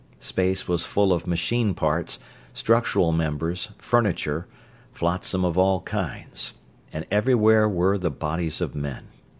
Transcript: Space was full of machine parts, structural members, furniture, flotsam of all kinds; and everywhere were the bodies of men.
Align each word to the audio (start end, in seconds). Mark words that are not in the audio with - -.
Space 0.19 0.67
was 0.67 0.83
full 0.83 1.13
of 1.13 1.27
machine 1.27 1.75
parts, 1.75 2.17
structural 2.55 3.11
members, 3.11 3.69
furniture, 3.77 4.47
flotsam 4.91 5.45
of 5.45 5.59
all 5.59 5.81
kinds; 5.81 6.55
and 6.91 7.05
everywhere 7.11 7.69
were 7.69 7.99
the 7.99 8.09
bodies 8.09 8.61
of 8.61 8.73
men. 8.73 9.09